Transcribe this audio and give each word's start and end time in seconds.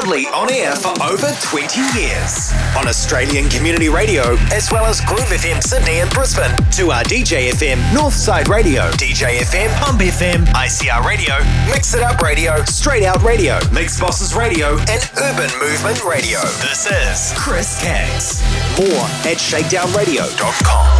proudly 0.00 0.26
on 0.26 0.52
air 0.52 0.76
for 0.76 0.94
over 1.02 1.28
20 1.42 1.80
years 1.98 2.52
on 2.76 2.86
Australian 2.86 3.48
Community 3.48 3.88
Radio, 3.88 4.36
as 4.52 4.70
well 4.70 4.84
as 4.84 5.00
Groove 5.00 5.26
FM 5.26 5.60
Sydney 5.60 5.98
and 5.98 6.10
Brisbane, 6.10 6.54
to 6.72 6.92
our 6.92 7.02
DJ 7.02 7.50
FM, 7.50 7.78
Northside 7.90 8.48
Radio, 8.48 8.90
DJ 8.92 9.38
FM, 9.38 9.68
Pump 9.80 10.00
FM, 10.00 10.44
ICR 10.54 11.04
Radio, 11.04 11.34
Mix 11.66 11.94
It 11.94 12.02
Up 12.02 12.20
Radio, 12.20 12.62
Straight 12.64 13.04
Out 13.04 13.22
Radio, 13.22 13.58
Mix 13.72 13.98
Bosses 13.98 14.36
Radio, 14.36 14.78
and 14.78 15.10
Urban 15.18 15.50
Movement 15.58 16.04
Radio. 16.04 16.40
This 16.62 16.86
is 16.86 17.36
Chris 17.36 17.82
Caggs. 17.82 18.40
More 18.78 19.04
at 19.26 19.38
shakedownradio.com. 19.38 20.97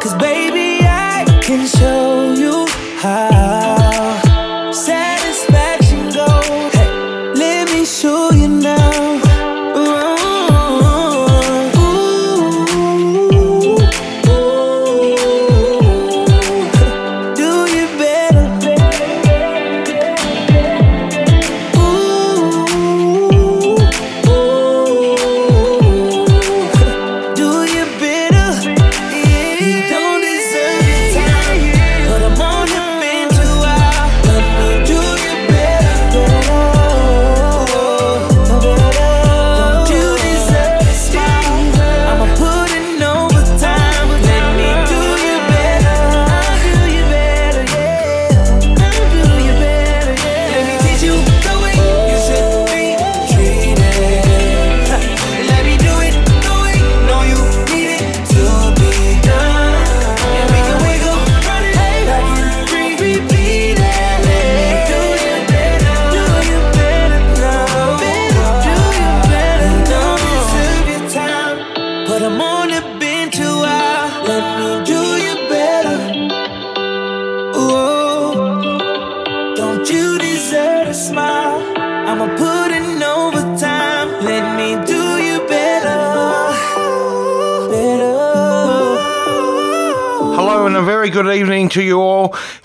Cause 0.00 0.14
baby, 0.14 0.84
I 0.84 1.24
can 1.42 1.66
show 1.66 2.32
you 2.32 2.66
how. 2.98 3.27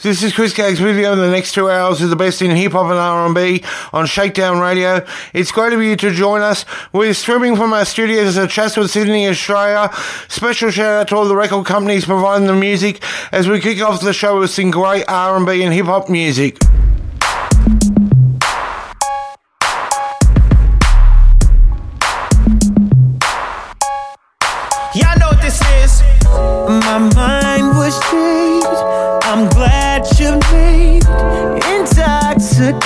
This 0.04 0.22
is 0.22 0.34
Chris 0.34 0.52
Caggs 0.52 0.82
with 0.82 0.98
you 0.98 1.06
over 1.06 1.22
the 1.22 1.32
next 1.32 1.54
two 1.54 1.70
hours 1.70 2.02
with 2.02 2.10
the 2.10 2.18
best 2.18 2.42
in 2.42 2.52
hip 2.52 2.74
hop 2.74 2.92
and 2.92 3.00
R&B 3.00 3.64
on 3.94 4.06
Shakedown 4.06 4.60
Radio. 4.60 5.06
It's 5.34 5.50
great 5.50 5.72
of 5.72 5.82
you 5.82 5.96
to 5.96 6.12
join 6.12 6.42
us. 6.42 6.66
We're 6.92 7.14
streaming 7.14 7.56
from 7.56 7.72
our 7.72 7.86
studios 7.86 8.38
at 8.38 8.50
Chatswood, 8.50 8.90
Sydney, 8.90 9.30
Australia. 9.30 9.90
Special 10.28 10.72
shout 10.72 11.00
out 11.00 11.08
to 11.08 11.16
all 11.16 11.24
the 11.24 11.38
record 11.38 11.66
companies 11.66 12.04
providing 12.04 12.48
the 12.48 12.54
music 12.54 13.02
as 13.32 13.48
we 13.48 13.62
kick 13.62 13.80
off 13.80 14.02
the 14.02 14.12
show 14.12 14.42
with 14.42 14.50
some 14.50 14.72
great 14.72 15.06
R&B 15.08 15.64
and 15.64 15.74
hip 15.74 15.86
hop 15.86 16.10
music. 16.10 16.58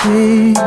Intoxicate. 0.05 0.66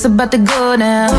It's 0.00 0.06
about 0.06 0.32
to 0.32 0.38
go 0.38 0.78
down. 0.78 1.10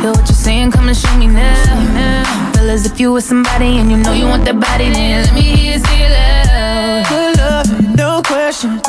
Hear 0.00 0.10
what 0.10 0.26
you're 0.26 0.40
saying, 0.40 0.70
come 0.70 0.88
and 0.88 0.96
show 0.96 1.14
me 1.18 1.26
now. 1.26 2.52
Fellas, 2.54 2.86
if 2.86 2.98
you 2.98 3.12
with 3.12 3.24
somebody 3.24 3.76
and 3.76 3.90
you 3.90 3.98
know 3.98 4.14
you 4.14 4.24
want 4.24 4.46
that 4.46 4.58
body, 4.58 4.88
then 4.88 5.22
let 5.22 5.34
me 5.34 5.42
hear 5.42 5.74
you 5.74 5.78
say 5.84 6.00
it 6.00 6.12
loud. 6.16 7.04
Good 7.12 7.36
love, 7.36 7.68
no 7.94 8.22
question. 8.24 8.80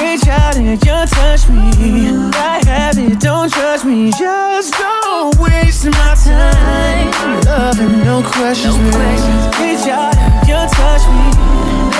Reach 0.00 0.24
out 0.32 0.56
and 0.56 0.64
you 0.64 0.78
touch 0.80 1.44
me. 1.52 2.08
I 2.40 2.64
have 2.64 2.96
it, 2.96 3.20
don't 3.20 3.52
judge 3.52 3.84
me. 3.84 4.10
Just 4.12 4.72
don't 4.80 5.36
waste 5.38 5.84
my 5.84 6.16
time. 6.24 7.12
Love 7.44 7.78
and 7.78 8.02
no 8.02 8.22
questions, 8.24 8.78
No 8.78 8.90
questions. 8.96 9.44
Reach 9.60 9.92
out 9.92 10.16
and 10.16 10.48
you 10.48 10.56
touch 10.72 11.04
me. 11.12 11.24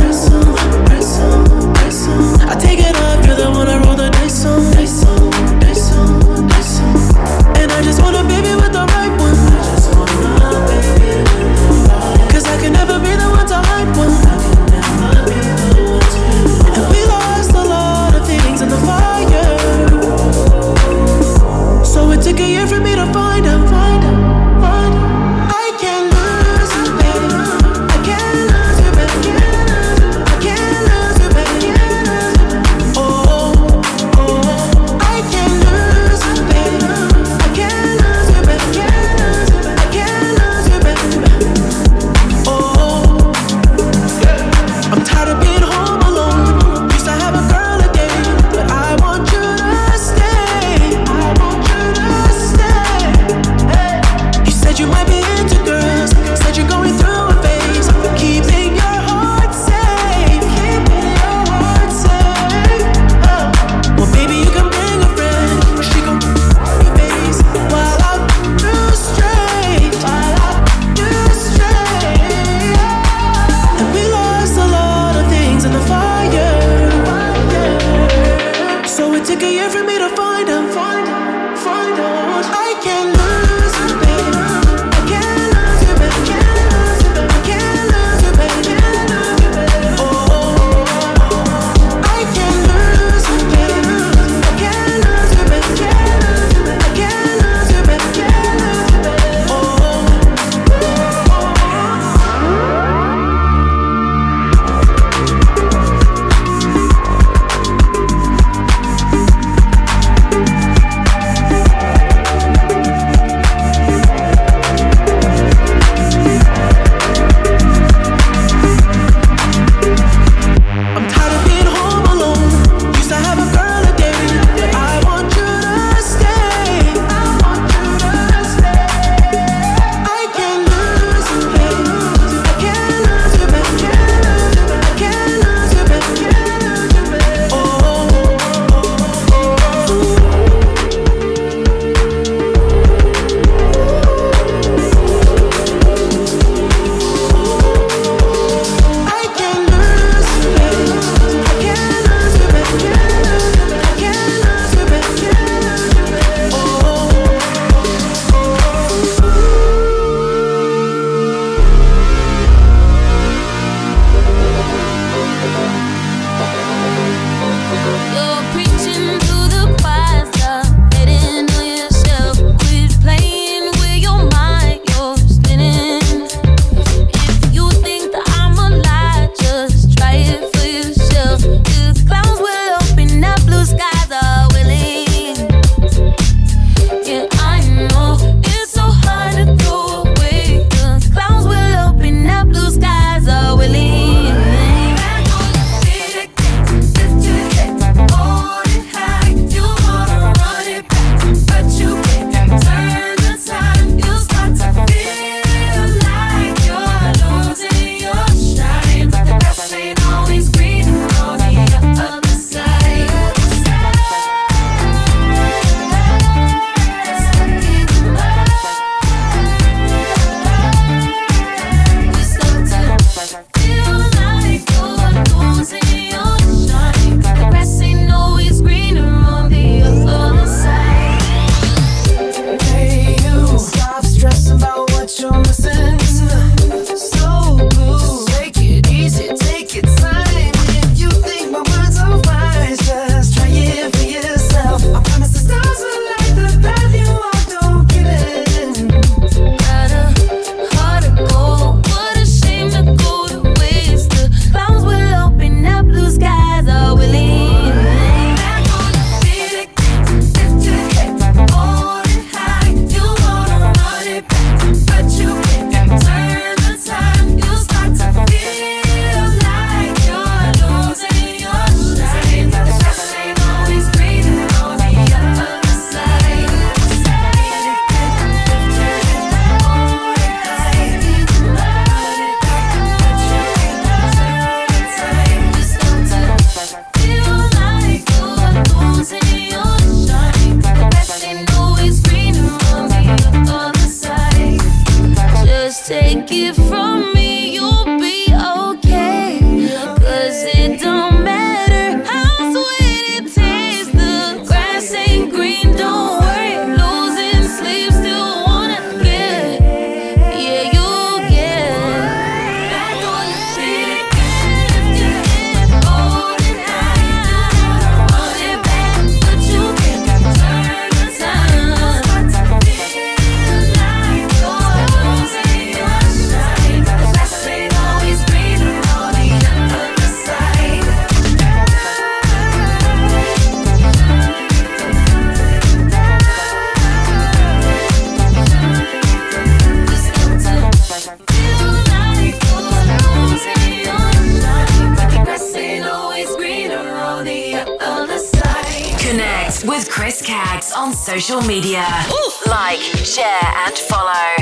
social 351.27 351.47
media. 351.47 351.85
Ooh. 352.09 352.31
Like, 352.49 352.79
share, 352.79 353.53
and 353.65 353.77
follow. 353.77 354.35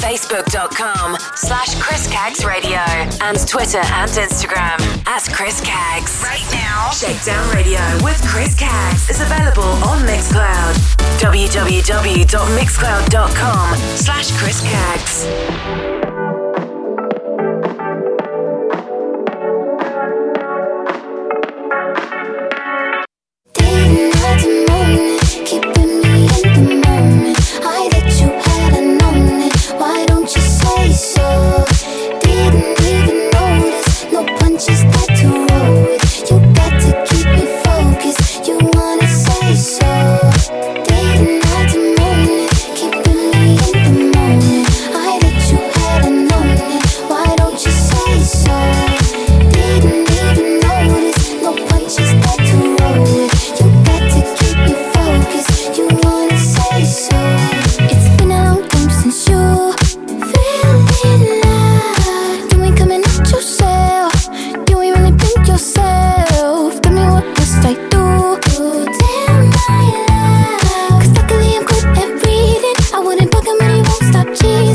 Facebook.com 0.00 1.18
slash 1.34 1.78
Chris 1.78 2.10
Caggs 2.10 2.42
Radio 2.44 2.80
and 3.20 3.38
Twitter 3.46 3.82
and 3.84 4.10
Instagram 4.10 4.80
at 5.06 5.22
Chris 5.34 5.60
Caggs. 5.60 6.22
Right 6.22 6.42
now, 6.50 6.88
Shakedown 6.90 7.54
Radio 7.54 7.78
with 8.02 8.18
Chris 8.26 8.58
Caggs 8.58 9.10
is 9.10 9.20
available 9.20 9.62
on 9.84 10.00
Mixcloud. 10.06 10.74
www.mixcloud.com 11.20 13.76
slash 13.96 14.32
Chris 14.38 14.62
Caggs. 14.62 15.89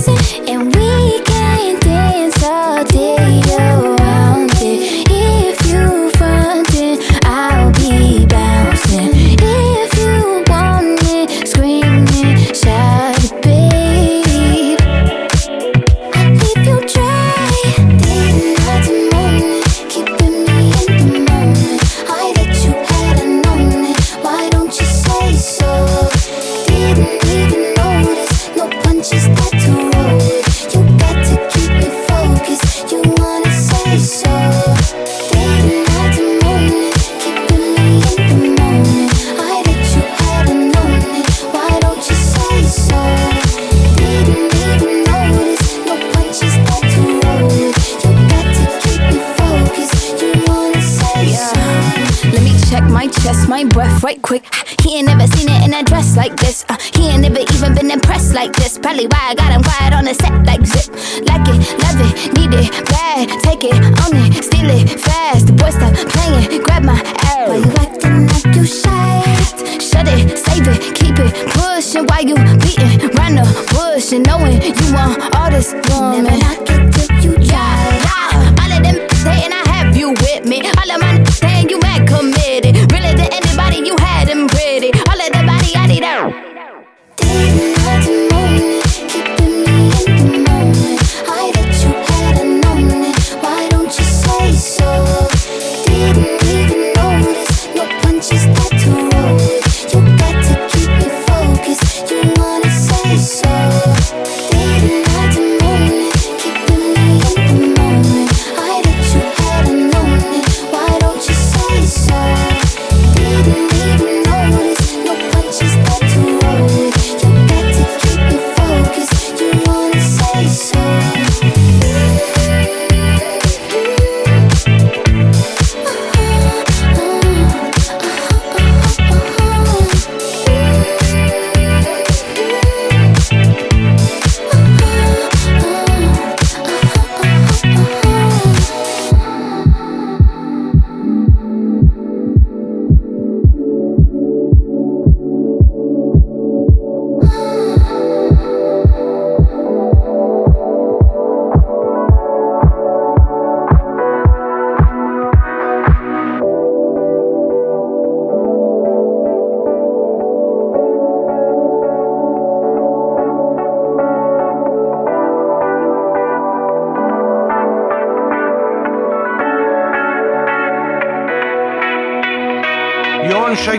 it 0.08 0.45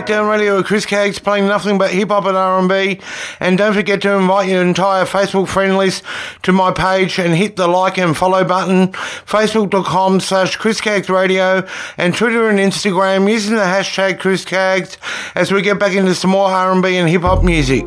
Breakdown 0.07 0.29
Radio 0.29 0.55
with 0.55 0.67
Chris 0.67 0.85
Caggs 0.85 1.19
playing 1.19 1.47
nothing 1.47 1.77
but 1.77 1.91
hip 1.91 2.07
hop 2.07 2.23
and 2.23 2.37
R&B. 2.37 3.01
And 3.41 3.57
don't 3.57 3.73
forget 3.73 4.01
to 4.03 4.13
invite 4.13 4.47
your 4.47 4.61
entire 4.61 5.03
Facebook 5.03 5.49
friend 5.49 5.75
list 5.75 6.01
to 6.43 6.53
my 6.53 6.71
page 6.71 7.19
and 7.19 7.35
hit 7.35 7.57
the 7.57 7.67
like 7.67 7.97
and 7.97 8.15
follow 8.15 8.45
button. 8.45 8.93
Facebook.com 8.93 10.21
slash 10.21 10.55
Chris 10.55 10.79
Caggs 10.79 11.09
Radio 11.09 11.67
and 11.97 12.15
Twitter 12.15 12.47
and 12.47 12.57
Instagram 12.57 13.29
using 13.29 13.57
the 13.57 13.63
hashtag 13.63 14.17
Chris 14.17 14.45
Caggs 14.45 14.97
as 15.35 15.51
we 15.51 15.61
get 15.61 15.77
back 15.77 15.91
into 15.91 16.15
some 16.15 16.31
more 16.31 16.47
R&B 16.47 16.95
and 16.95 17.09
hip 17.09 17.23
hop 17.23 17.43
music. 17.43 17.83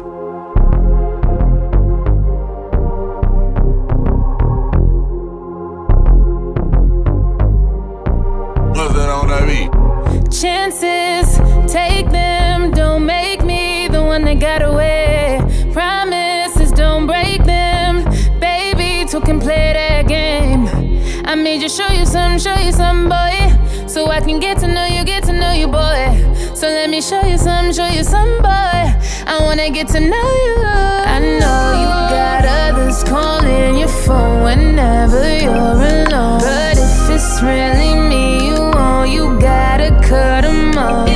Show 27.01 27.23
you 27.23 27.39
some, 27.39 27.73
show 27.73 27.87
you 27.87 28.05
some, 28.05 28.43
boy. 28.43 28.49
I 29.27 29.39
wanna 29.41 29.71
get 29.71 29.89
to 29.89 30.01
know 30.01 30.31
you. 30.47 30.57
I 30.67 31.19
know 31.41 31.63
you 31.83 31.89
got 32.11 32.45
others 32.45 33.03
calling 33.05 33.79
your 33.79 33.89
phone 33.89 34.43
whenever 34.43 35.23
you're 35.39 35.55
alone. 35.55 36.41
But 36.41 36.77
if 36.77 37.11
it's 37.11 37.43
really 37.43 37.95
me 37.95 38.49
you 38.49 38.61
want, 38.75 39.11
you 39.11 39.39
gotta 39.41 39.91
cut 40.03 40.45
'em 40.45 40.77
off. 40.77 41.10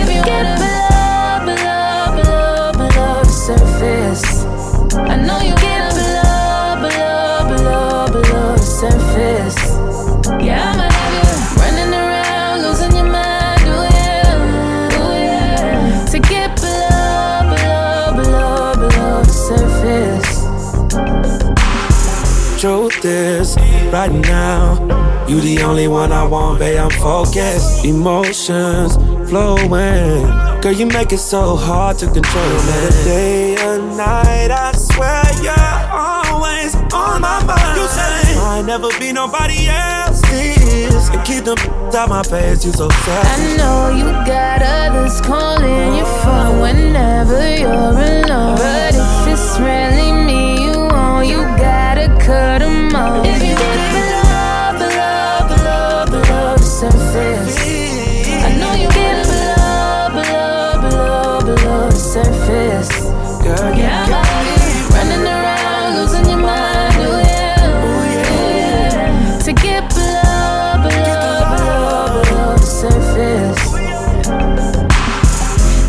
Right 23.94 24.11
now, 24.11 24.74
you 25.28 25.40
the 25.40 25.62
only 25.62 25.87
one 25.87 26.11
I 26.11 26.24
want, 26.26 26.59
babe. 26.59 26.78
I'm 26.80 26.90
focused. 26.90 27.85
Emotions 27.85 28.96
flowing. 29.30 30.26
Girl, 30.61 30.72
you 30.72 30.87
make 30.87 31.12
it 31.12 31.18
so 31.18 31.54
hard 31.54 31.96
to 31.98 32.07
control 32.07 32.57
it. 32.80 33.04
Day 33.04 33.54
and 33.57 33.96
night, 33.96 34.50
I 34.50 34.72
swear 34.72 35.22
you're 35.46 35.78
always 35.94 36.74
on 36.92 37.20
my 37.22 37.38
mind. 37.44 37.76
You 37.78 37.87
say 37.87 38.37
I 38.54 38.62
never 38.66 38.88
be 38.98 39.12
nobody 39.12 39.68
else. 39.68 40.20
This 40.22 41.09
and 41.11 41.24
keep 41.24 41.44
them 41.44 41.59
out 41.94 42.09
my 42.09 42.24
face. 42.24 42.64
You 42.66 42.72
so 42.72 42.88
sad. 42.88 43.26
I 43.38 43.57
know 43.57 43.80
you 44.00 44.11
got 44.26 44.61
others 44.61 45.20
calling 45.20 45.94
your 45.98 46.11
phone 46.24 46.59
whenever 46.61 47.38
you're 47.62 47.70
alone. 47.70 48.57
But 48.59 48.94
if 48.96 49.28
it's 49.35 49.61
really 49.61 50.11
me 50.11 50.64
you 50.64 50.78
want, 50.90 51.28
you 51.28 51.38
gotta 51.62 52.09
cut 52.26 52.61
'em 52.61 52.96
off. 52.96 53.54
I 56.96 58.57
know 58.59 58.74
you 58.74 58.88
get 58.90 59.26
below, 59.26 60.09
below, 60.14 60.80
below, 60.80 61.40
below 61.40 61.90
the 61.90 61.96
surface. 61.96 62.88
Girl, 63.42 63.74
Yeah, 63.74 64.07
I'm 64.09 64.92
running 64.94 65.26
around, 65.26 65.96
losing 65.96 66.26
your 66.30 66.38
mind, 66.38 66.94
oh 66.98 67.18
yeah, 67.18 67.57
oh 67.66 68.04
yeah. 68.14 69.38
To 69.44 69.52
get 69.52 69.83
below, 69.90 70.83
below, 70.87 71.35
below, 71.57 72.22
below 72.22 72.52
the 72.57 72.66
surface. 72.83 73.61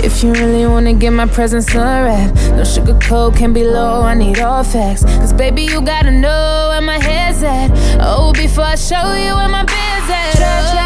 If 0.04 0.24
you 0.24 0.32
really 0.34 0.66
wanna 0.66 0.94
get 0.94 1.12
my 1.12 1.28
presence 1.28 1.74
unwrapped, 1.74 2.36
no 2.52 2.64
sugar 2.64 2.98
coat 3.00 3.36
can 3.36 3.54
be 3.54 3.64
low. 3.64 4.02
I 4.02 4.14
need 4.16 4.40
all 4.40 4.64
facts. 4.64 5.04
Cause 5.04 5.34
baby, 5.34 5.64
you 5.64 5.82
gotta 5.82 6.12
know 6.12 6.68
where 6.70 6.82
my 6.82 7.00
head's 7.00 7.44
at. 7.44 7.70
Oh, 8.00 8.32
before 8.34 8.64
I 8.66 8.76
show 8.76 9.14
you 9.14 9.36
where 9.36 9.50
my 9.50 9.64
bed's 9.64 10.10
at. 10.10 10.34
Try, 10.38 10.85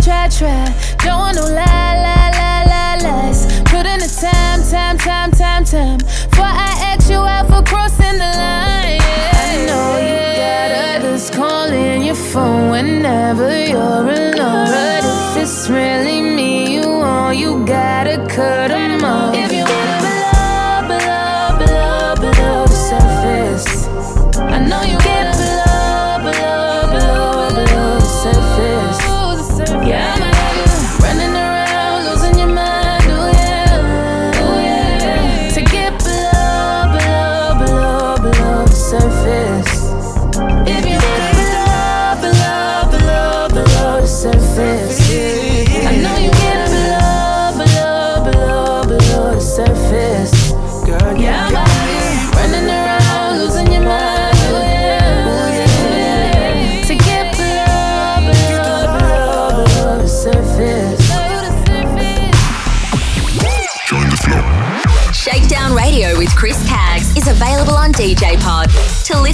try, 0.00 0.28
try. 0.28 0.64
Don't 1.04 1.18
want 1.18 1.36
no 1.36 1.44
lie, 1.44 1.94
lie, 2.06 2.30
lie, 2.40 2.64
lie, 2.66 2.98
lies. 3.02 3.60
Put 3.64 3.86
in 3.86 4.00
the 4.00 4.08
time, 4.20 4.62
time, 4.62 4.96
time, 4.98 5.30
time, 5.30 5.64
time. 5.64 5.98
Before 5.98 6.44
I 6.44 6.72
ask 6.90 7.10
you 7.10 7.18
out 7.18 7.46
for 7.48 7.62
crossing 7.62 8.18
the 8.18 8.30
line. 8.42 8.98
Yeah. 8.98 9.46
I 9.46 9.66
know 9.66 9.88
you 10.08 10.20
got 10.44 10.70
others 10.96 11.30
calling 11.30 12.02
your 12.02 12.14
phone 12.14 12.70
whenever 12.70 13.50
you're 13.66 13.78
alone. 13.78 14.68
But 14.74 15.04
if 15.04 15.42
it's 15.42 15.68
really 15.68 16.20
me 16.22 16.74
you 16.74 16.88
want, 16.88 17.36
you 17.36 17.64
gotta 17.66 18.26
cut 18.28 18.70
'em 18.70 19.04
off. 19.04 19.59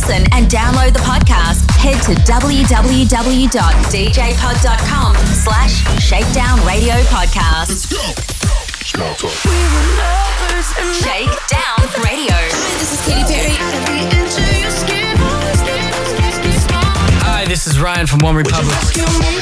Listen 0.07 0.27
and 0.33 0.47
download 0.49 0.93
the 0.93 1.01
podcast, 1.01 1.69
head 1.73 2.01
to 2.03 2.13
www.djpod.com 2.31 2.77
slash 5.17 5.85
Shakedown 6.01 6.65
Radio 6.67 6.95
Podcast. 7.05 7.69
Let's 7.69 7.87
go. 7.87 7.99
Shakedown 10.93 11.89
Radio. 12.05 12.37
This 12.79 12.93
is 12.93 13.01
Katy 13.05 13.25
Perry. 13.33 13.57
Hi, 17.23 17.45
this 17.47 17.67
is 17.67 17.81
Ryan 17.81 18.07
from 18.07 18.21
One 18.21 18.37
Republic. 18.37 19.36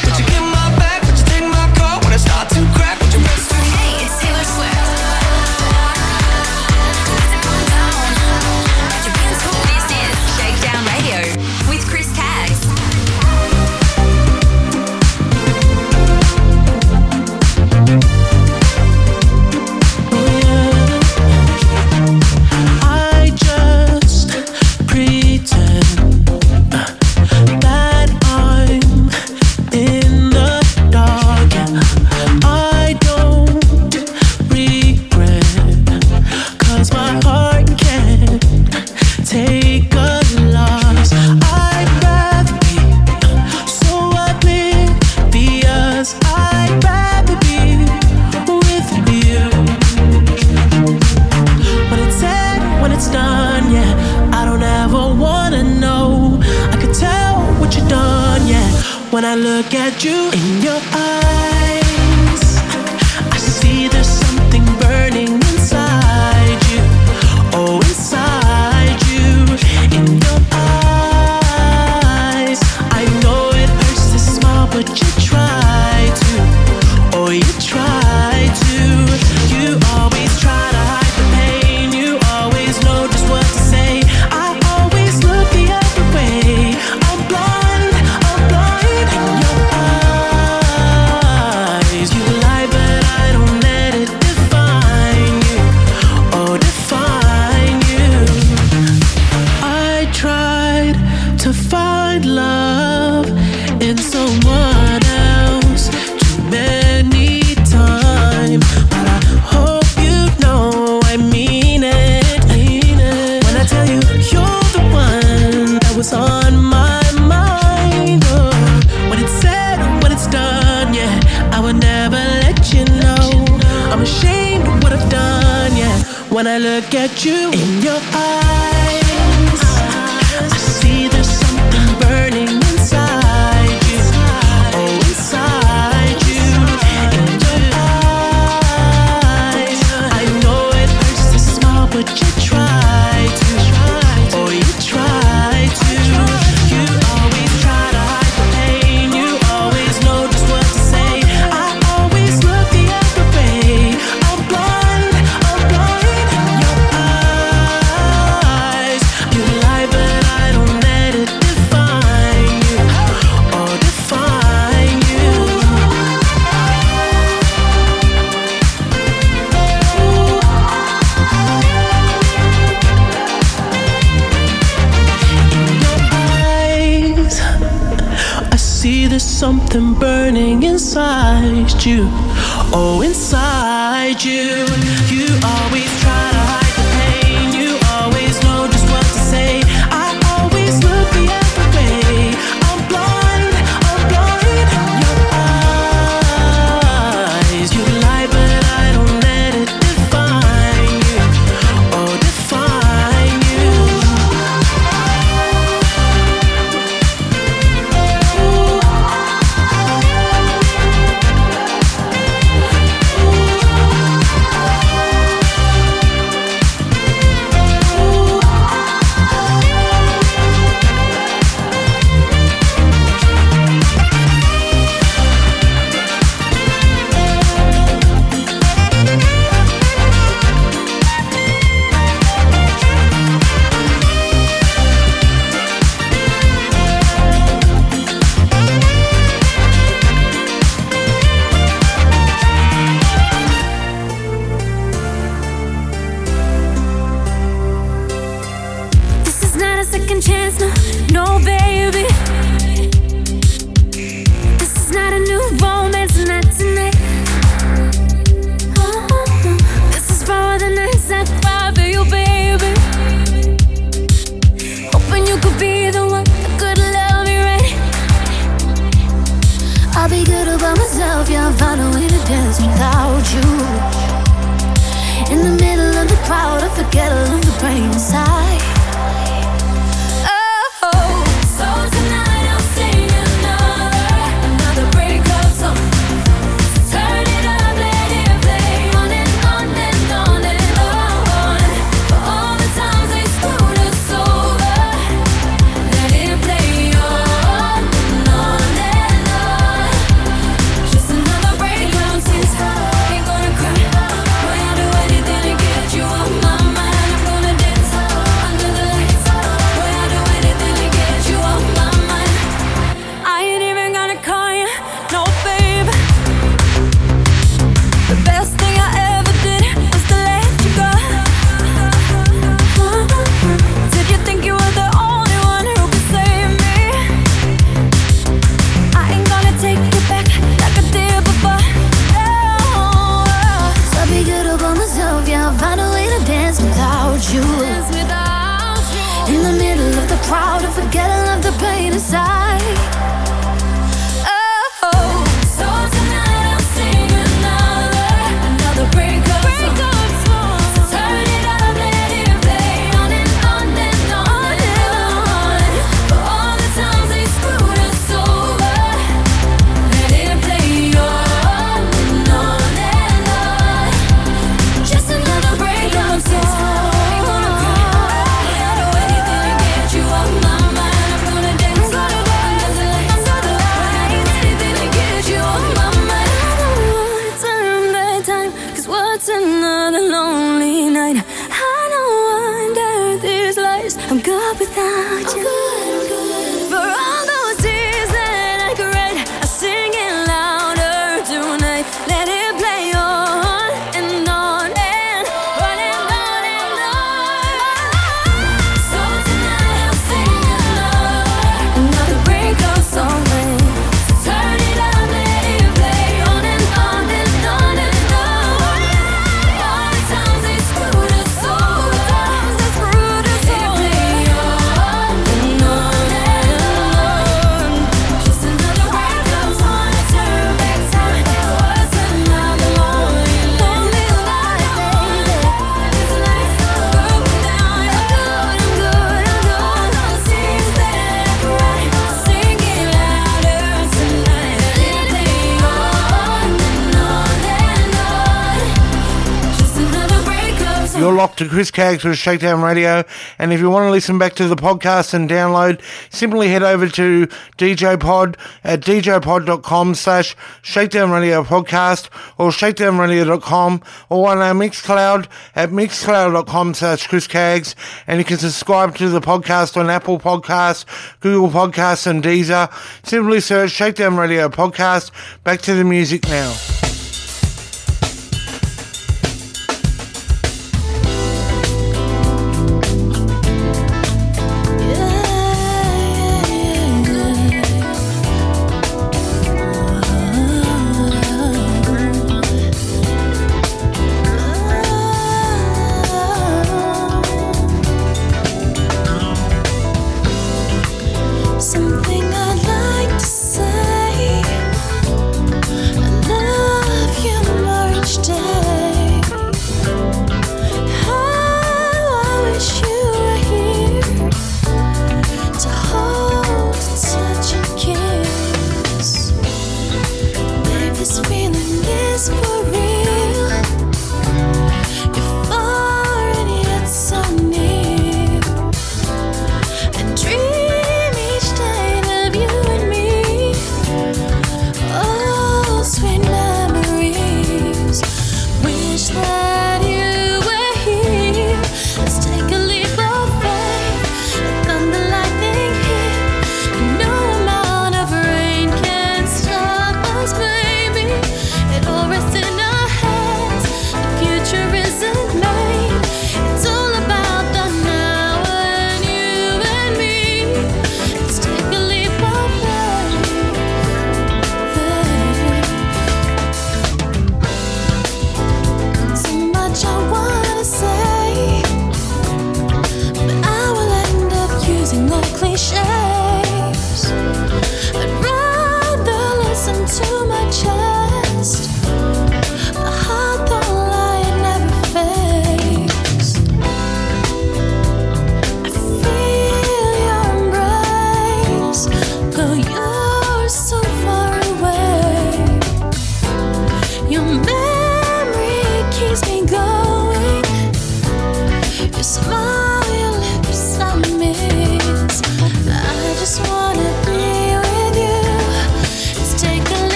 to 441.45 441.51
Chris 441.51 441.71
Caggs 441.71 442.05
with 442.05 442.19
Shakedown 442.19 442.63
Radio. 442.63 443.05
And 443.39 443.53
if 443.53 443.61
you 443.61 443.71
want 443.71 443.87
to 443.87 443.91
listen 443.91 444.19
back 444.19 444.35
to 444.35 444.49
the 444.49 444.57
podcast 444.57 445.15
and 445.15 445.29
download, 445.29 445.81
simply 446.11 446.49
head 446.49 446.63
over 446.63 446.89
to 446.89 447.27
DJ 447.59 447.99
Pod 447.99 448.37
at 448.63 448.81
djpod.com 448.81 449.95
slash 449.95 450.37
Shakedown 450.63 451.11
Radio 451.11 451.43
Podcast 451.45 452.09
or 452.39 452.51
shakedownradio.com 452.51 453.83
or 454.09 454.31
on 454.31 454.39
our 454.39 454.55
Mixcloud 454.55 455.27
at 455.55 455.71
mixcloud.com 455.71 456.75
slash 456.75 457.07
Chris 457.07 457.27
Caggs. 457.27 457.77
And 458.07 458.19
you 458.19 458.25
can 458.25 458.39
subscribe 458.39 458.97
to 458.97 459.09
the 459.09 459.21
podcast 459.21 459.77
on 459.77 459.91
Apple 459.91 460.19
Podcasts, 460.19 460.85
Google 461.21 461.51
Podcasts 461.51 462.07
and 462.07 462.23
Deezer. 462.23 462.73
Simply 463.07 463.41
search 463.41 463.71
Shakedown 463.71 464.17
Radio 464.17 464.49
Podcast. 464.49 465.11
Back 465.45 465.61
to 465.63 465.75
the 465.75 465.85
music 465.85 466.27
now. 466.29 466.84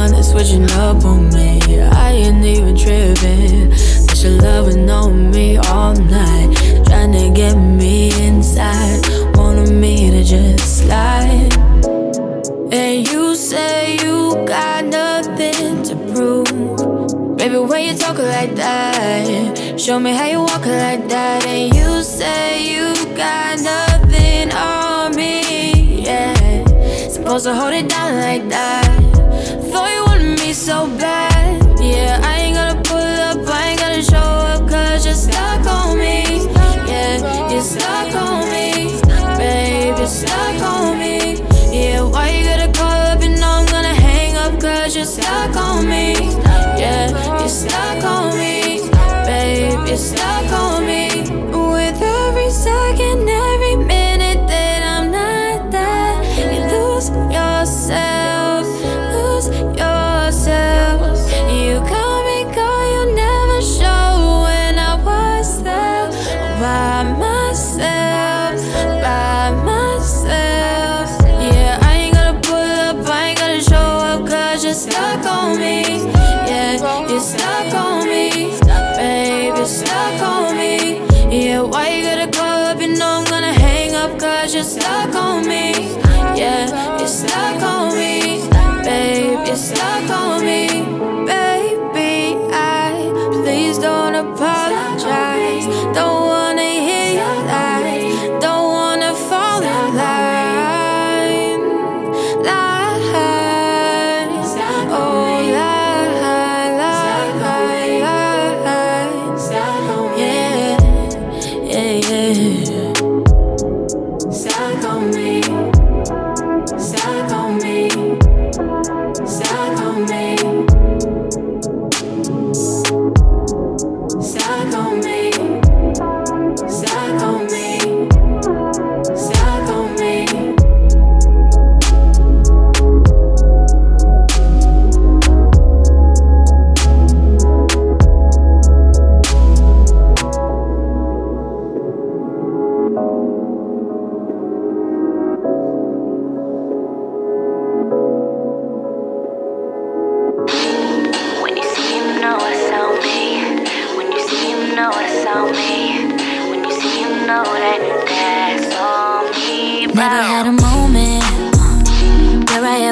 One 0.00 0.12
that's 0.12 0.30
switching 0.30 0.64
up 0.70 1.04
on 1.04 1.28
me. 1.28 1.60
I 1.78 2.12
ain't 2.12 2.42
even 2.42 2.74
tripping. 2.74 3.68
But 4.06 4.22
your 4.22 4.40
loving 4.40 4.88
on 4.88 5.30
me 5.30 5.58
all 5.58 5.92
night. 5.94 6.56
Trying 6.86 7.12
to 7.12 7.30
get 7.34 7.54
me 7.56 8.10
inside. 8.26 9.02
Wanting 9.36 9.78
me 9.78 10.10
to 10.10 10.24
just 10.24 10.78
slide. 10.78 11.52
And 12.72 13.06
you 13.06 13.34
say 13.34 13.98
you 14.02 14.42
got 14.46 14.86
nothing 14.86 15.82
to 15.82 15.94
prove. 16.10 17.36
Baby, 17.36 17.58
when 17.58 17.84
you 17.84 17.94
talk 17.94 18.16
like 18.16 18.54
that, 18.54 19.78
show 19.78 20.00
me 20.00 20.12
how 20.14 20.24
you 20.24 20.40
walk 20.40 20.64
like 20.64 21.08
that. 21.08 21.44
And 21.44 21.74
you 21.74 22.02
say 22.02 22.72
you 22.72 22.94
got 23.14 23.60
nothing 23.60 24.50
on 24.52 25.14
me, 25.14 26.04
yeah. 26.04 26.64
Supposed 27.10 27.44
to 27.44 27.54
hold 27.54 27.74
it 27.74 27.86
down 27.86 28.18
like 28.18 28.48
that. 28.48 28.89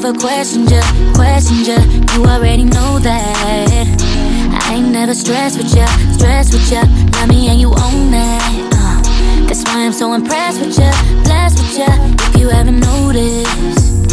Where 0.08 0.30
I 0.30 0.40
ever 0.40 0.52
questioned 0.52 0.70
you, 0.70 0.80
questioned 1.14 1.66
you. 1.66 1.78
You 2.14 2.24
already 2.24 2.64
know 2.64 2.98
that. 2.98 4.00
I 4.68 4.74
ain't 4.74 4.90
never 4.92 5.14
stressed 5.14 5.58
with 5.58 5.74
you, 5.74 5.86
stressed 6.14 6.52
with 6.52 6.70
you. 6.70 6.82
Love 7.12 7.28
me 7.28 7.48
and 7.48 7.60
you 7.60 7.68
own 7.68 8.10
that. 8.10 8.70
Uh, 8.72 9.46
that's 9.46 9.64
why 9.64 9.86
I'm 9.86 9.92
so 9.92 10.12
impressed 10.14 10.60
with 10.60 10.78
you, 10.78 10.90
blessed 11.24 11.58
with 11.58 11.78
you. 11.78 11.92
If 12.28 12.40
you 12.40 12.48
haven't 12.48 12.80
noticed, 12.80 14.12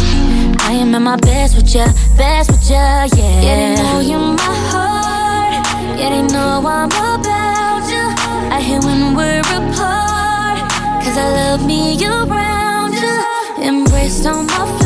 I 0.60 0.72
am 0.72 0.94
at 0.94 1.02
my 1.02 1.16
best 1.16 1.56
with 1.56 1.74
you, 1.74 1.86
best 2.16 2.50
with 2.50 2.68
you, 2.68 2.76
yeah. 2.76 3.42
Yeah, 3.42 3.76
they 3.76 3.82
know 3.82 4.00
you're 4.00 4.18
my 4.18 4.54
heart. 4.72 5.98
Yeah, 5.98 6.10
they 6.10 6.22
know 6.22 6.62
I'm 6.66 6.88
about 6.88 7.84
you. 7.88 8.06
I 8.50 8.60
hate 8.60 8.84
when 8.84 9.14
we're 9.14 9.40
apart. 9.40 10.70
Cause 11.02 11.16
I 11.16 11.28
love 11.30 11.64
me 11.64 11.96
around 12.04 12.94
you. 12.94 13.64
Embrace 13.64 14.26
all 14.26 14.42
my 14.42 14.78
flaws. 14.78 14.85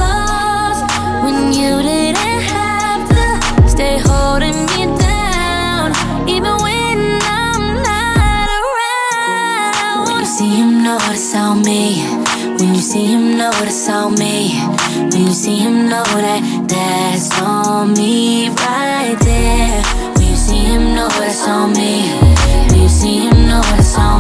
When 1.23 1.53
you 1.53 1.83
didn't 1.83 2.17
have 2.17 3.09
to 3.09 3.69
stay 3.69 3.99
holding 3.99 4.67
me 4.73 4.87
down. 4.99 5.93
Even 6.29 6.57
when 6.67 7.19
I'm 7.23 7.83
not 7.83 8.49
around. 8.61 10.07
When 10.07 10.21
you 10.21 10.27
see 10.27 10.55
him, 10.57 10.83
notice 10.83 11.29
on 11.29 11.63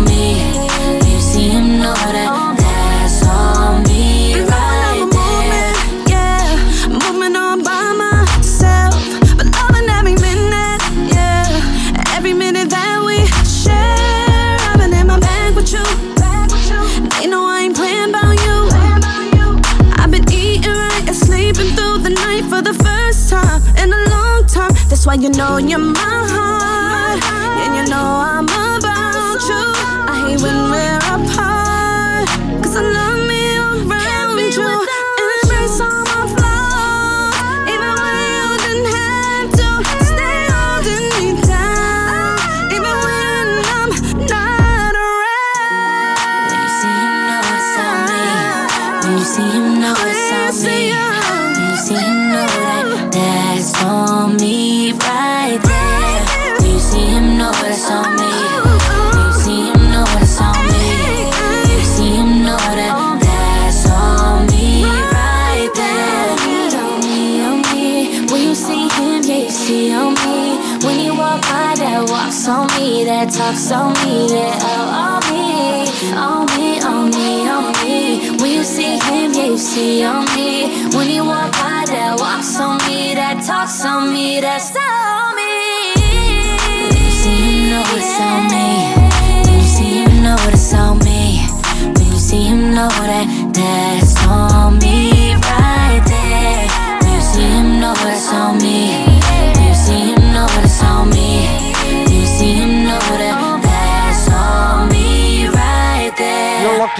me. 0.05 0.70
Why 25.11 25.17
you 25.17 25.29
know 25.31 25.59
you're 25.59 25.77
my 25.77 26.30
on 73.73 73.93
me, 74.05 74.27
yeah, 74.35 74.59
oh, 74.63 75.01
on 75.07 75.21
me, 75.33 75.87
on 76.13 76.47
me, 76.57 76.81
on 76.81 77.11
me, 77.11 77.49
on 77.49 77.73
me. 77.85 78.31
When 78.41 78.51
you 78.51 78.65
see 78.65 78.99
him, 78.99 79.33
yeah, 79.33 79.45
you 79.45 79.59
see 79.59 80.03
on 80.05 80.25
me. 80.25 80.30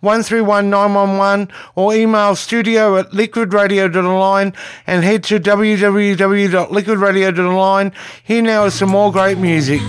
131 0.00 0.70
911 0.70 1.48
or 1.74 1.94
email 1.94 2.34
studio 2.36 2.96
at 2.96 3.10
liquidradio.online 3.10 4.54
and 4.86 5.04
head 5.04 5.24
to 5.24 5.38
www.liquidradio.online. 5.40 7.92
Here 8.24 8.42
now 8.42 8.64
is 8.64 8.74
some 8.74 8.90
more 8.90 9.12
great 9.12 9.38
music. 9.38 9.80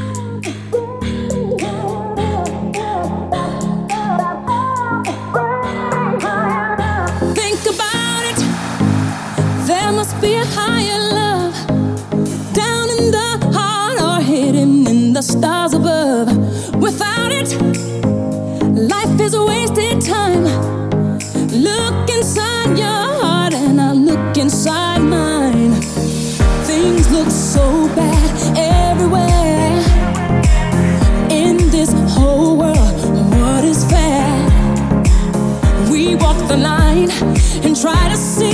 Try 37.89 38.09
to 38.09 38.17
see, 38.17 38.46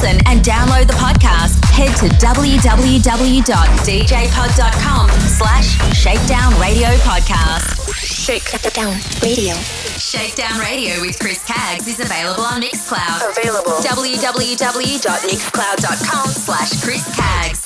listen 0.00 0.16
and 0.26 0.40
download 0.44 0.86
the 0.86 0.92
podcast, 0.94 1.64
head 1.70 1.94
to 1.96 2.06
www.djpod.com 2.24 5.10
slash 5.10 5.76
Shakedown 5.96 6.52
Radio 6.60 6.88
Podcast. 6.98 7.94
Shakedown 7.94 8.94
Radio. 9.22 9.54
Shakedown 9.54 10.60
Radio 10.60 11.00
with 11.00 11.18
Chris 11.18 11.42
Caggs 11.44 11.86
is 11.88 11.98
available 12.00 12.44
on 12.44 12.60
Mixcloud. 12.62 13.30
Available. 13.38 13.72
www.mixcloud.com 13.72 16.30
slash 16.30 16.82
Chris 16.82 17.04
Caggs. 17.16 17.64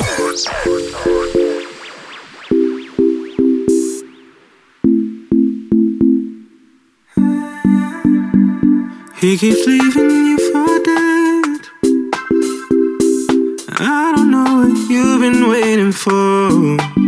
He 9.20 9.36
keeps 9.38 9.66
leaving 9.66 10.10
you 10.10 10.41
for. 16.62 17.01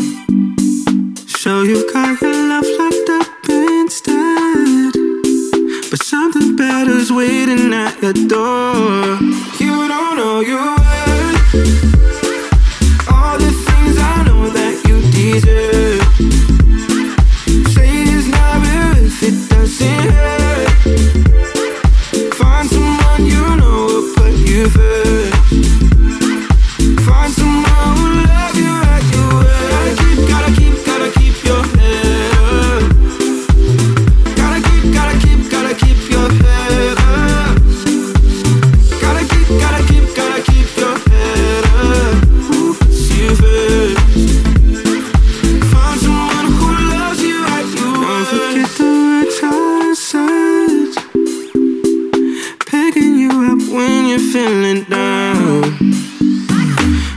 Up 53.54 53.68
when 53.72 54.08
you're 54.08 54.18
feeling 54.18 54.84
down. 54.84 55.62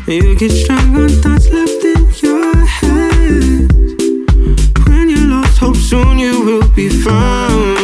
You 0.08 0.36
get 0.36 0.52
strong 0.52 0.96
on 0.96 1.10
thoughts 1.10 1.50
left 1.50 1.84
in 1.84 2.04
your 2.22 2.56
head. 2.66 3.72
When 4.88 5.10
you 5.10 5.28
lost 5.28 5.58
hope, 5.58 5.76
soon 5.76 6.20
you 6.20 6.44
will 6.46 6.68
be 6.70 6.90
found. 6.90 7.77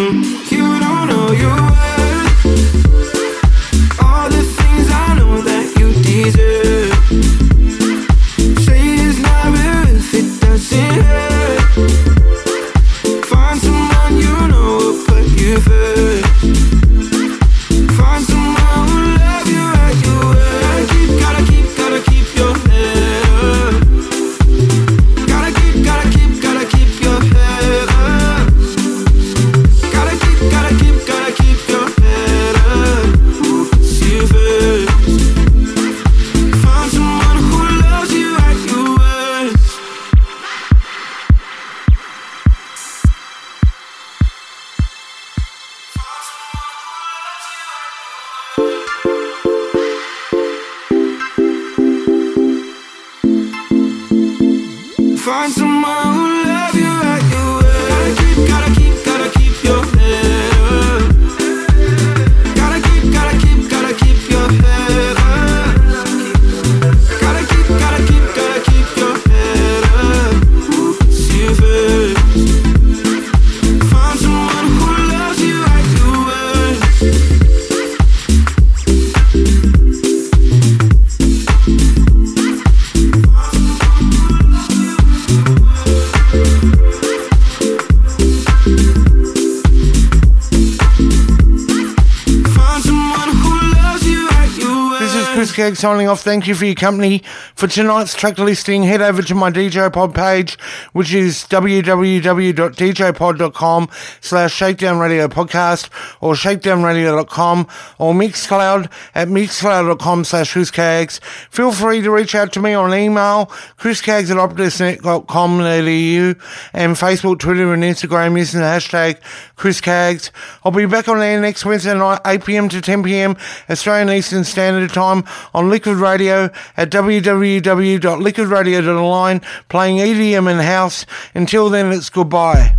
Signing 95.84 96.03
off. 96.14 96.22
Thank 96.22 96.48
you 96.48 96.54
for 96.54 96.66
your 96.66 96.76
company. 96.76 97.24
For 97.56 97.66
tonight's 97.68 98.14
track 98.14 98.38
listing, 98.38 98.84
head 98.84 99.02
over 99.02 99.24
to 99.24 99.34
my 99.34 99.50
DJ 99.50 99.92
Pod 99.92 100.14
page, 100.14 100.60
which 100.92 101.12
is 101.12 101.48
www.djpod.com 101.50 103.90
slash 104.22 104.54
shakedown 104.54 105.00
radio 105.00 105.28
podcast 105.28 105.90
or 106.22 106.36
shakedownradio.com 106.36 107.68
or 107.98 108.14
Mixcloud 108.14 108.92
at 109.16 109.28
mixcloud.com 109.28 110.24
slash 110.24 110.54
chriscaggs. 110.54 111.20
Feel 111.50 111.72
free 111.72 112.02
to 112.02 112.12
reach 112.12 112.36
out 112.36 112.54
to 112.54 112.60
me 112.60 112.76
on 112.76 112.94
email, 112.94 113.48
chriscaggs 113.80 114.30
at 114.30 114.38
optusnet.com.au 114.38 116.36
and 116.74 116.96
Facebook, 116.96 117.40
Twitter 117.40 117.74
and 117.74 117.82
Instagram 117.82 118.38
using 118.38 118.60
the 118.60 118.68
hashtag 118.68 119.20
chriscaggs. 119.58 120.30
I'll 120.64 120.72
be 120.72 120.86
back 120.86 121.08
on 121.08 121.20
air 121.22 121.42
next 121.42 121.66
Wednesday 121.66 121.98
night, 121.98 122.22
8pm 122.24 122.70
to 122.70 122.82
10pm 122.82 123.36
Australian 123.70 124.12
Eastern 124.12 124.44
Standard 124.44 124.92
Time 124.92 125.24
on 125.56 125.70
Liquid 125.70 125.96
Radio 126.04 126.50
at 126.78 126.90
www.liquidradio.online 126.92 129.42
playing 129.70 129.98
EDM 129.98 130.52
and 130.52 130.62
house. 130.62 131.06
Until 131.34 131.70
then, 131.70 131.92
it's 131.92 132.10
goodbye. 132.10 132.76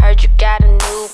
Heard 0.00 0.22
you 0.22 0.28
got 0.38 0.62
a 0.62 0.68
new, 0.68 1.08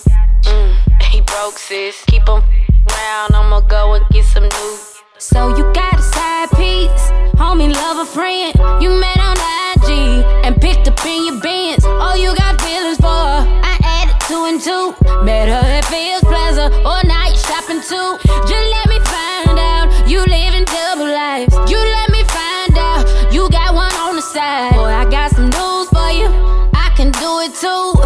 mm, 0.44 1.02
he 1.02 1.20
broke 1.22 1.58
sis. 1.58 2.04
Keep 2.06 2.28
him 2.28 2.42
around, 2.90 3.34
I'ma 3.34 3.60
go 3.60 3.94
and 3.94 4.06
get 4.10 4.24
some 4.24 4.44
new. 4.44 4.78
So 5.18 5.48
you 5.56 5.64
got 5.72 5.98
a 5.98 6.02
side 6.02 6.50
piece, 6.50 7.10
homie, 7.36 7.72
love 7.74 7.98
a 7.98 8.06
friend. 8.06 8.54
You 8.80 8.90
met 8.90 9.18
on 9.18 9.36
IG 9.74 9.90
and 10.44 10.60
picked 10.60 10.86
up 10.88 11.04
in 11.04 11.26
your 11.26 11.40
Benz. 11.40 11.84
Oh, 11.84 12.14
you 12.14 12.32
got 12.36 12.60
feelings 12.60 12.98
for. 12.98 13.06
I 13.08 13.76
added 13.82 14.20
two 14.28 14.44
and 14.44 14.60
two. 14.60 14.94
Met 15.24 15.48
her 15.48 15.67
Fields 15.88 16.24
Plaza 16.24 16.66
or 16.84 17.00
night 17.08 17.34
shopping 17.36 17.80
too. 17.80 18.18
Just 18.46 18.66
let 18.74 18.86
me 18.88 18.98
find 19.08 19.58
out 19.58 19.88
you 20.08 20.20
living 20.20 20.64
double 20.64 21.06
lives. 21.06 21.54
You 21.70 21.78
let 21.78 22.10
me 22.10 22.22
find 22.24 22.76
out 22.76 23.32
you 23.32 23.48
got 23.48 23.74
one 23.74 23.92
on 23.94 24.16
the 24.16 24.22
side. 24.22 24.72
Boy, 24.72 24.84
I 24.84 25.08
got 25.10 25.30
some 25.30 25.48
news 25.48 25.88
for 25.88 26.10
you. 26.10 26.28
I 26.74 26.92
can 26.94 27.10
do 27.12 27.40
it 27.40 27.54
too. 27.54 27.97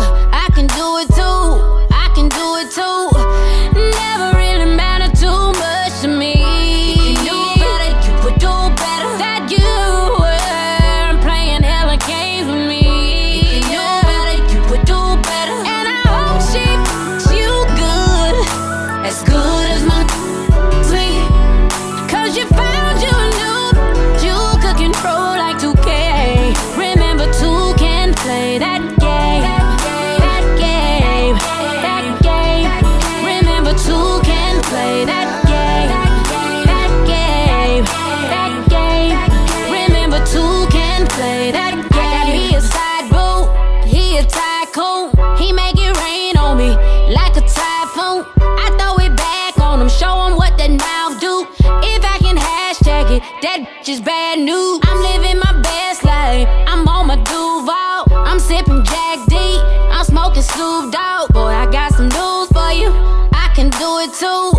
Do 64.23 64.52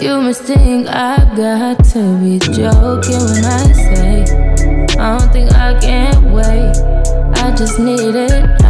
You 0.03 0.21
must 0.21 0.43
think 0.43 0.87
I 0.89 1.25
got 1.35 1.83
to 1.93 2.19
be 2.19 2.39
joking 2.41 3.25
when 3.25 3.43
I 3.43 3.73
say 3.73 4.25
I 4.99 5.17
don't 5.19 5.33
think 5.33 5.51
I 5.53 5.79
can 5.81 6.31
wait. 6.31 6.77
I 7.43 7.55
just 7.57 7.79
need 7.79 8.15
it 8.15 8.64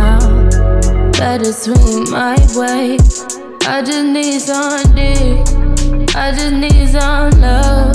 it 1.25 1.55
swing 1.55 2.11
my 2.11 2.37
way. 2.55 2.99
I 3.67 3.83
just 3.83 4.05
need 4.05 4.41
some 4.41 4.95
dick. 4.95 5.41
I 6.15 6.33
just 6.37 6.53
need 6.53 6.89
some 6.89 7.31
love. 7.41 7.95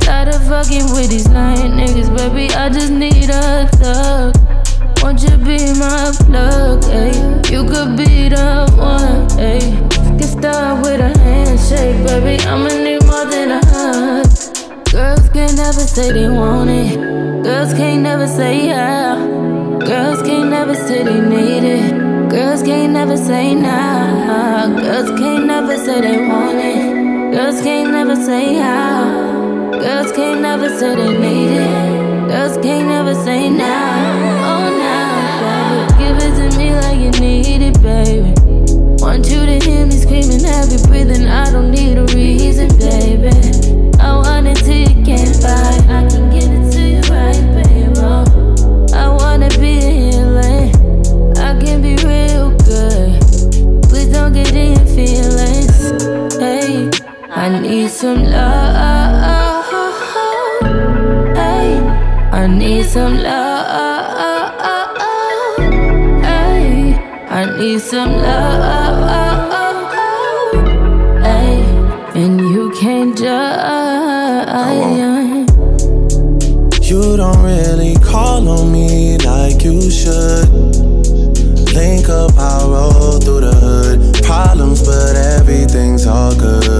Tired 0.00 0.28
of 0.28 0.42
fucking 0.46 0.92
with 0.92 1.10
these 1.10 1.28
lying 1.28 1.72
niggas, 1.72 2.14
baby. 2.16 2.54
I 2.54 2.68
just 2.68 2.92
need 2.92 3.28
a 3.28 3.66
thug. 3.80 4.36
Won't 5.02 5.20
you 5.22 5.36
be 5.38 5.58
my 5.78 6.12
plug, 6.26 6.82
ayy? 6.94 7.50
You 7.50 7.64
could 7.64 7.96
be 7.96 8.28
the 8.28 8.70
one, 8.78 9.26
ayy. 9.38 9.74
Get 10.18 10.28
started 10.28 10.82
with 10.82 11.00
a 11.00 11.18
handshake, 11.18 12.06
baby. 12.06 12.40
I'ma 12.44 12.68
need 12.68 13.04
more 13.04 13.26
than 13.26 13.50
a 13.50 13.60
hug. 13.66 14.26
Girls 14.92 15.28
can't 15.30 15.56
never 15.56 15.84
say 15.94 16.12
they 16.12 16.28
want 16.28 16.70
it. 16.70 16.94
Girls 17.42 17.74
can't 17.74 18.02
never 18.02 18.28
say 18.28 18.66
yeah. 18.68 19.16
Girls 19.84 20.22
can't 20.22 20.50
never 20.50 20.74
say 20.74 21.02
they 21.02 21.20
need 21.20 21.64
it. 21.64 22.09
Girls 22.30 22.62
can't 22.62 22.92
never 22.92 23.16
say 23.16 23.56
nah. 23.56 24.68
Girls 24.80 25.10
can't 25.18 25.46
never 25.46 25.76
say 25.76 26.00
they 26.00 26.18
want 26.28 26.58
it. 26.58 27.32
Girls 27.32 27.60
can't 27.60 27.90
never 27.90 28.14
say 28.14 28.54
how. 28.54 29.70
Girls 29.72 30.12
can't 30.12 30.40
never 30.40 30.68
say 30.78 30.94
they 30.94 31.18
need 31.18 31.50
it. 31.58 32.28
Girls 32.28 32.56
can't 32.58 32.86
never 32.86 33.14
say 33.14 33.50
nah. 33.50 33.66
Oh 34.46 34.66
nah, 34.78 35.18
baby. 35.42 35.98
Give 35.98 36.18
it 36.22 36.50
to 36.52 36.56
me 36.56 36.72
like 36.76 37.00
you 37.00 37.10
need 37.20 37.62
it, 37.62 37.82
baby. 37.82 38.32
Want 39.02 39.28
you 39.28 39.44
to 39.46 39.58
hear 39.66 39.86
me 39.86 39.96
screaming, 39.98 40.44
heavy 40.44 40.78
breathing. 40.86 41.26
I 41.26 41.50
don't 41.50 41.72
need 41.72 41.98
a 41.98 42.04
reason, 42.14 42.68
baby. 42.78 43.30
I 43.98 44.14
want 44.14 44.46
it 44.46 44.56
till 44.58 44.78
you 44.78 45.04
can't 45.04 45.34
fight. 45.34 45.82
I 45.90 46.06
can 46.08 46.29
need 57.90 57.96
some 57.96 58.24
love. 58.24 59.64
Hey, 61.34 61.80
I 62.30 62.46
need 62.46 62.84
some 62.84 63.18
love. 63.18 64.06
Hey, 66.22 66.94
I 67.28 67.58
need 67.58 67.80
some 67.80 68.12
love. 68.12 69.90
Hey, 71.24 71.64
and 72.14 72.40
you 72.40 72.70
can't 72.80 73.18
judge. 73.18 74.50
You 76.88 77.16
don't 77.16 77.42
really 77.42 77.96
call 77.96 78.48
on 78.48 78.72
me 78.72 79.18
like 79.18 79.64
you 79.64 79.90
should. 79.90 80.48
Link 81.74 82.08
up, 82.08 82.38
I 82.38 82.62
roll 82.64 83.18
through 83.18 83.40
the 83.40 83.54
hood. 83.54 84.22
Problems, 84.22 84.82
but 84.86 85.16
everything's 85.16 86.06
all 86.06 86.34
good. 86.36 86.79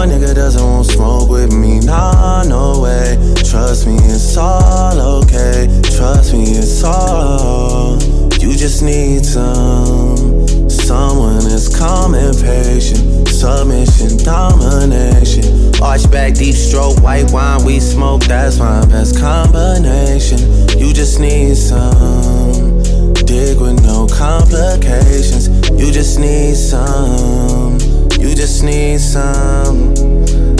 My 0.00 0.06
nigga 0.06 0.34
doesn't 0.34 0.62
want 0.62 0.86
smoke 0.86 1.28
with 1.28 1.52
me. 1.52 1.78
Nah, 1.80 2.42
no 2.44 2.80
way. 2.80 3.18
Trust 3.44 3.86
me, 3.86 3.96
it's 3.96 4.34
all 4.34 4.98
okay. 5.20 5.68
Trust 5.94 6.32
me, 6.32 6.44
it's 6.52 6.82
all. 6.82 8.02
You 8.40 8.56
just 8.56 8.82
need 8.82 9.26
some. 9.26 10.48
Someone 10.70 11.44
is 11.44 11.68
calm 11.76 12.14
and 12.14 12.34
patient. 12.34 13.28
Submission, 13.28 14.16
domination. 14.24 15.44
Arch 15.82 16.10
back, 16.10 16.32
deep 16.32 16.54
stroke, 16.54 17.02
white 17.02 17.30
wine, 17.30 17.62
we 17.66 17.78
smoke. 17.78 18.22
That's 18.22 18.58
my 18.58 18.86
best 18.86 19.20
combination. 19.20 20.38
You 20.78 20.94
just 20.94 21.20
need 21.20 21.56
some. 21.56 22.82
Dig 23.26 23.60
with 23.60 23.82
no 23.82 24.06
complications. 24.06 25.50
You 25.72 25.92
just 25.92 26.18
need 26.18 26.54
some. 26.54 27.99
You 28.20 28.34
just 28.34 28.62
need 28.62 29.00
some. 29.00 29.94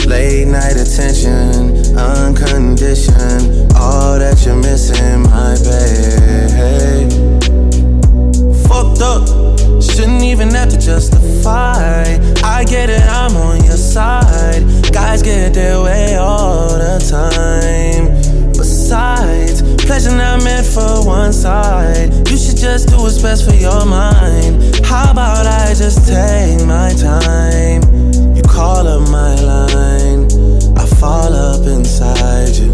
Late 0.07 0.45
night 0.45 0.75
attention, 0.75 1.95
unconditioned. 1.95 3.71
All 3.75 4.19
that 4.19 4.43
you're 4.45 4.55
missing, 4.55 5.21
my 5.23 5.55
babe. 5.63 7.11
Fucked 8.67 9.01
up, 9.01 9.23
shouldn't 9.81 10.23
even 10.23 10.49
have 10.49 10.69
to 10.69 10.77
justify. 10.77 12.17
I 12.43 12.65
get 12.65 12.89
it, 12.89 13.03
I'm 13.03 13.35
on 13.37 13.63
your 13.63 13.77
side. 13.77 14.63
Guys 14.91 15.21
get 15.21 15.53
their 15.53 15.81
way 15.81 16.15
all 16.15 16.67
the 16.69 16.99
time. 17.09 18.07
Besides, 18.53 19.50
Pleasure 19.87 20.15
not 20.15 20.43
meant 20.43 20.65
for 20.65 21.05
one 21.05 21.33
side. 21.33 22.13
You 22.29 22.37
should 22.37 22.57
just 22.57 22.89
do 22.89 22.97
what's 22.97 23.21
best 23.21 23.47
for 23.47 23.55
your 23.55 23.85
mind. 23.85 24.85
How 24.85 25.11
about 25.11 25.45
I 25.45 25.73
just 25.73 26.07
take 26.07 26.65
my 26.65 26.93
time? 26.93 27.81
You 28.35 28.41
call 28.43 28.87
up 28.87 29.09
my 29.09 29.35
line, 29.41 30.25
I 30.77 30.85
fall 30.99 31.33
up 31.33 31.65
inside 31.67 32.55
you. 32.55 32.73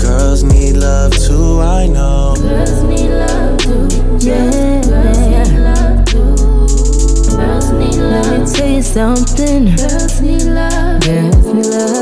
Girls 0.00 0.42
need 0.42 0.76
love 0.76 1.12
too, 1.12 1.60
I 1.60 1.86
know. 1.86 2.34
Girls 2.38 2.82
need 2.84 3.10
love 3.10 3.58
too, 3.58 3.88
yeah. 4.26 4.80
Girls 4.82 5.18
need 5.18 5.58
love 5.60 6.04
too. 6.06 7.36
Girls 7.36 7.70
need 7.72 7.96
love. 7.96 8.26
Let 8.26 8.40
me 8.40 8.46
tell 8.54 8.68
you 8.68 8.82
something. 8.82 9.76
Girls 9.76 10.20
need 10.20 10.42
love. 10.44 11.00
Girls 11.02 11.46
need 11.46 11.66
love. 11.66 11.99